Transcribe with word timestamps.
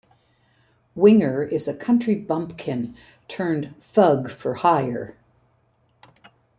Winger 0.95 1.43
is 1.43 1.67
a 1.67 1.75
country 1.75 2.15
bumpkin 2.15 2.95
turned 3.27 3.75
thug-for-hire. 3.81 5.15